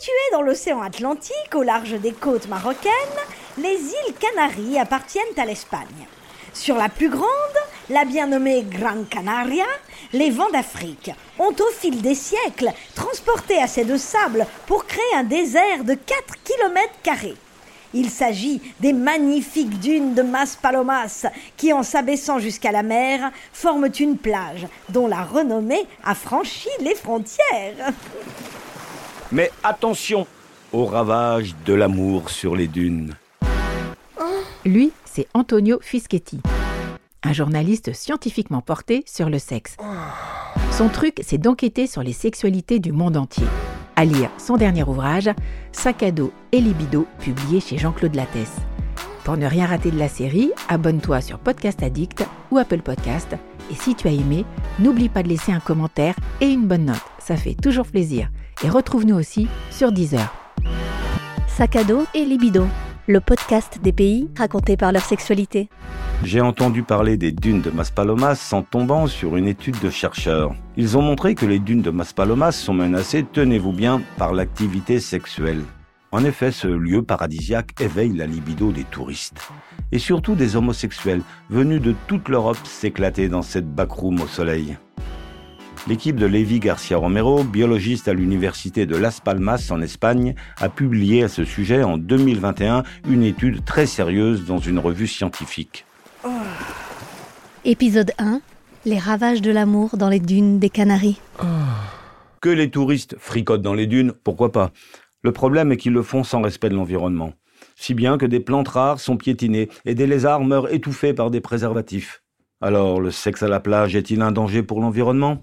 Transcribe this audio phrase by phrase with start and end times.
[0.00, 2.90] Situées dans l'océan Atlantique, au large des côtes marocaines,
[3.58, 6.06] les îles Canaries appartiennent à l'Espagne.
[6.54, 7.26] Sur la plus grande,
[7.90, 9.66] la bien nommée Gran Canaria,
[10.14, 15.24] les vents d'Afrique ont au fil des siècles transporté assez de sable pour créer un
[15.24, 17.36] désert de 4 km.
[17.92, 21.26] Il s'agit des magnifiques dunes de Maspalomas
[21.58, 26.94] qui, en s'abaissant jusqu'à la mer, forment une plage dont la renommée a franchi les
[26.94, 27.92] frontières.
[29.32, 30.26] Mais attention
[30.72, 33.14] au ravage de l'amour sur les dunes.
[34.64, 36.40] Lui, c'est Antonio Fischetti,
[37.22, 39.76] un journaliste scientifiquement porté sur le sexe.
[40.72, 43.46] Son truc, c'est d'enquêter sur les sexualités du monde entier.
[43.96, 45.30] À lire son dernier ouvrage,
[45.72, 48.50] Sac à dos et libido, publié chez Jean-Claude Lattès.
[49.24, 53.36] Pour ne rien rater de la série, abonne-toi sur Podcast Addict ou Apple Podcast.
[53.70, 54.44] Et si tu as aimé,
[54.78, 57.04] n'oublie pas de laisser un commentaire et une bonne note.
[57.18, 58.30] Ça fait toujours plaisir.
[58.62, 60.34] Et retrouve-nous aussi sur Deezer.
[61.48, 61.82] Sac à
[62.14, 62.66] et libido
[63.06, 65.68] le podcast des pays racontés par leur sexualité.
[66.22, 70.54] J'ai entendu parler des dunes de Maspalomas en tombant sur une étude de chercheurs.
[70.76, 75.64] Ils ont montré que les dunes de Maspalomas sont menacées, tenez-vous bien, par l'activité sexuelle.
[76.12, 79.40] En effet, ce lieu paradisiaque éveille la libido des touristes.
[79.90, 84.76] Et surtout des homosexuels venus de toute l'Europe s'éclater dans cette backroom au soleil.
[85.88, 91.22] L'équipe de Lévi Garcia Romero, biologiste à l'université de Las Palmas en Espagne, a publié
[91.22, 95.86] à ce sujet en 2021 une étude très sérieuse dans une revue scientifique.
[97.64, 98.40] Épisode 1
[98.84, 101.18] Les ravages de l'amour dans les dunes des Canaries.
[102.40, 104.72] Que les touristes fricotent dans les dunes, pourquoi pas?
[105.22, 107.32] Le problème est qu'ils le font sans respect de l'environnement.
[107.74, 111.40] Si bien que des plantes rares sont piétinées et des lézards meurent étouffés par des
[111.40, 112.22] préservatifs.
[112.60, 115.40] Alors, le sexe à la plage est-il un danger pour l'environnement?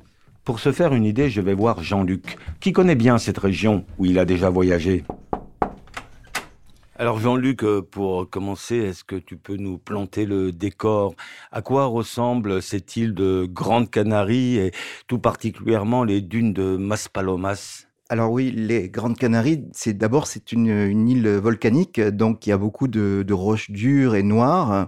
[0.48, 4.06] Pour se faire une idée, je vais voir Jean-Luc, qui connaît bien cette région où
[4.06, 5.03] il a déjà voyagé.
[6.95, 11.16] Alors Jean-Luc, euh, pour commencer, est-ce que tu peux nous planter le décor?
[11.52, 14.72] À quoi ressemblent cette île de Grande Canarie et
[15.08, 21.09] tout particulièrement les dunes de Maspalomas alors oui, les Grandes Canaries, c'est d'abord c'est une,
[21.09, 24.88] île volcanique, donc il y a beaucoup de roches dures et noires.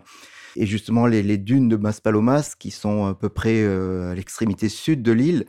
[0.55, 5.01] Et justement, les, dunes de Maspalomas, qui sont à peu près euh, à l'extrémité sud
[5.01, 5.45] de l'île,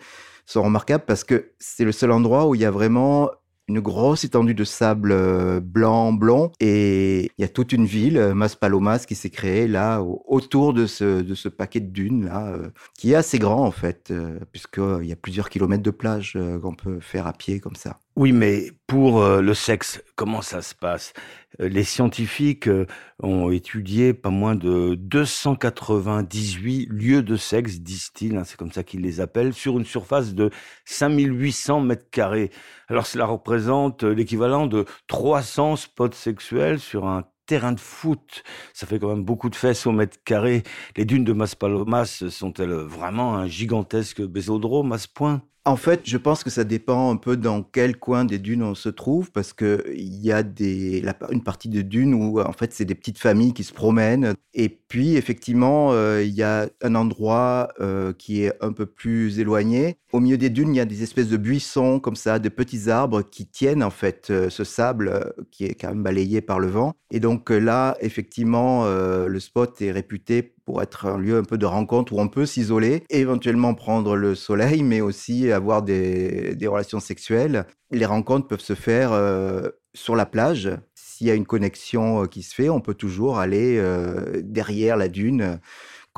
[0.47, 3.31] sont remarquables parce que c'est le seul endroit où il y a vraiment
[3.69, 8.19] une grosse étendue de sable euh, blanc, blond, et il y a toute une ville,
[8.19, 12.53] euh, Maspalomas, qui s'est créée là, autour de ce, de ce paquet de dunes là,
[12.99, 14.13] qui est assez grand en fait,
[14.51, 18.01] puisqu'il y a plusieurs kilomètres de plage qu'on peut faire à pied comme ça.
[18.21, 21.15] Oui, mais pour le sexe, comment ça se passe?
[21.61, 22.87] Euh, les scientifiques euh,
[23.23, 29.01] ont étudié pas moins de 298 lieux de sexe, disent-ils, hein, c'est comme ça qu'ils
[29.01, 30.51] les appellent, sur une surface de
[30.85, 32.51] 5800 mètres carrés.
[32.89, 38.45] Alors cela représente euh, l'équivalent de 300 spots sexuels sur un terrain de foot.
[38.75, 40.63] Ça fait quand même beaucoup de fesses au mètre carré.
[40.97, 45.43] Les dunes de Maspalomas sont-elles vraiment un gigantesque bésodrome à ce point?
[45.67, 48.75] En fait, je pense que ça dépend un peu dans quel coin des dunes on
[48.75, 52.73] se trouve, parce que il y a des, une partie de dunes où en fait
[52.73, 56.95] c'est des petites familles qui se promènent, et puis effectivement euh, il y a un
[56.95, 59.99] endroit euh, qui est un peu plus éloigné.
[60.13, 62.89] Au milieu des dunes, il y a des espèces de buissons comme ça, de petits
[62.89, 66.69] arbres qui tiennent en fait euh, ce sable qui est quand même balayé par le
[66.69, 66.95] vent.
[67.11, 71.67] Et donc là, effectivement, le spot est réputé pour être un lieu un peu de
[71.67, 77.67] rencontre où on peut s'isoler, éventuellement prendre le soleil, mais aussi avoir des, relations sexuelles.
[77.91, 80.71] Les rencontres peuvent se faire euh, sur la plage.
[80.95, 84.97] S'il y a une connexion euh, qui se fait, on peut toujours aller euh, derrière
[84.97, 85.59] la dune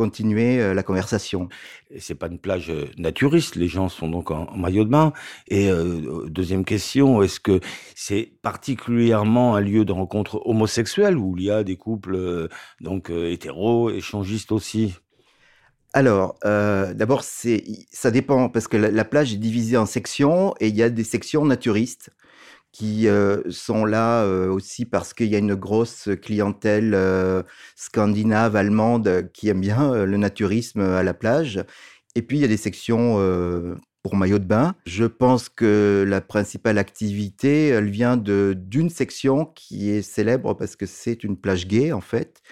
[0.02, 1.48] continuer euh, la conversation.
[1.96, 5.12] C'est pas une plage euh, naturiste, les gens sont donc en, maillot de bain.
[5.46, 7.60] Et euh, deuxième question, est-ce que
[7.94, 12.48] c'est particulièrement un lieu de rencontre homosexuelle où il y a des couples
[12.80, 14.94] donc hétéros, échangistes aussi?
[15.92, 20.82] Alors, d'abord, ça dépend parce que la, plage est divisée en sections et il y
[20.82, 22.10] a des sections naturistes
[22.72, 27.42] qui euh, sont là euh, aussi parce qu'il y a une grosse clientèle euh,
[27.76, 31.62] scandinave, allemande, qui aime bien le naturisme à la plage.
[32.16, 33.16] Et puis, il y a des sections
[34.02, 34.74] pour maillot de bain.
[34.84, 40.84] Je pense que la principale activité, elle vient d'une section qui est célèbre parce que
[40.84, 42.42] c'est une plage gay, en fait.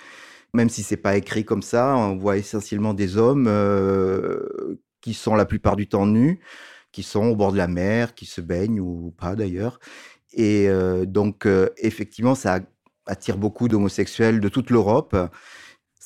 [0.54, 3.50] Même si c'est pas écrit comme ça, on voit essentiellement des hommes
[5.02, 6.40] qui sont la plupart du temps nus
[6.92, 9.78] qui sont au bord de la mer, qui se baignent ou pas d'ailleurs.
[10.32, 10.68] Et
[11.06, 11.46] donc,
[11.76, 12.60] effectivement, ça
[13.06, 15.16] attire beaucoup d'homosexuels de toute l'Europe.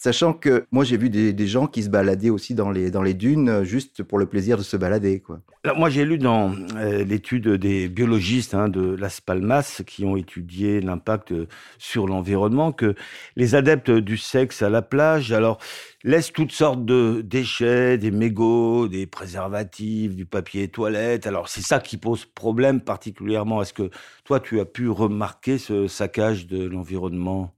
[0.05, 3.15] Sachant que moi, j'ai vu des, gens qui se baladaient aussi dans les, dans les
[3.15, 5.21] dunes euh, juste pour le plaisir de se balader.
[5.21, 5.41] Quoi.
[5.79, 10.83] moi, j'ai lu dans euh, l'étude des biologistes hein, de Las Palmas qui ont étudié
[10.83, 11.33] l'impact
[11.79, 12.95] sur l'environnement que
[13.37, 15.57] les adeptes du sexe à la plage, alors,
[16.03, 21.27] laissent toutes sortes de déchets, des mégots, des préservatifs, du papier toilette.
[21.27, 23.63] Alors, c'est ça qui pose problème particulièrement.
[23.63, 23.89] Est-ce que
[24.27, 27.55] toi, tu as pu remarquer ce saccage de l'environnement?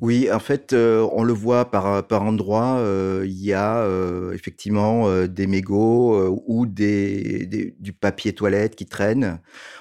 [0.00, 2.76] Oui, en fait, euh, on le voit par, par endroits.
[2.78, 9.40] Euh, il y a euh, effectivement des mégots ou des, du papier toilette qui traîne.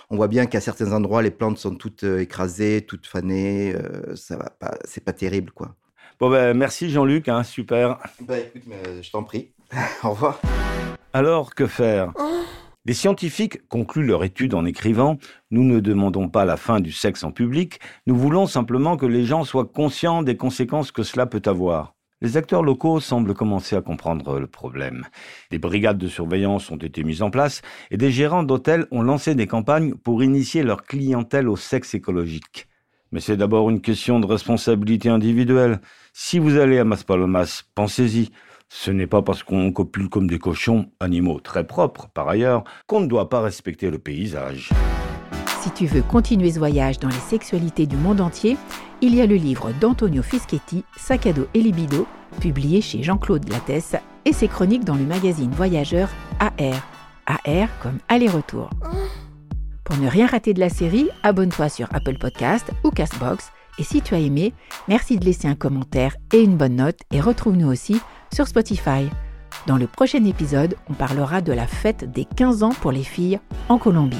[0.09, 3.75] On voit bien qu'à certains endroits, les plantes sont toutes écrasées, toutes fanées.
[4.15, 5.75] ça va pas, c'est pas terrible, quoi.
[6.19, 7.97] Bon ben, merci Jean-Luc, hein, super.
[8.21, 8.61] Bah écoute,
[9.01, 9.51] je t'en prie.
[10.03, 10.39] Au revoir.
[11.11, 12.13] Alors que faire?
[12.85, 15.13] Les scientifiques concluent leur étude en écrivant⁇
[15.51, 19.23] Nous ne demandons pas la fin du sexe en public, nous voulons simplement que les
[19.23, 21.95] gens soient conscients des conséquences que cela peut avoir.
[22.21, 25.05] Les acteurs locaux semblent commencer à comprendre le problème.
[25.51, 29.35] Des brigades de surveillance ont été mises en place et des gérants d'hôtels ont lancé
[29.35, 32.67] des campagnes pour initier leur clientèle au sexe écologique.
[33.11, 35.79] Mais c'est d'abord une question de responsabilité individuelle.
[36.13, 38.31] Si vous allez à Maspalomas, pensez-y.
[38.75, 43.01] Ce n'est pas parce qu'on copule comme des cochons, animaux très propres par ailleurs, qu'on
[43.01, 44.71] ne doit pas respecter le paysage.
[45.61, 48.57] Si tu veux continuer ce voyage dans les sexualités du monde entier,
[49.01, 52.07] il y a le livre d'Antonio Fischetti, Sac à dos et libido,
[52.41, 56.09] publié chez Jean-Claude Lattès, et ses chroniques dans le magazine Voyageur
[56.39, 56.83] AR.
[57.27, 58.71] AR comme aller-retour.
[59.83, 63.51] Pour ne rien rater de la série, abonne-toi sur Apple Podcast ou Castbox.
[63.79, 64.53] Et si tu as aimé,
[64.87, 67.99] merci de laisser un commentaire et une bonne note et retrouve-nous aussi
[68.33, 69.09] sur Spotify.
[69.67, 73.39] Dans le prochain épisode, on parlera de la fête des 15 ans pour les filles
[73.69, 74.17] en Colombie.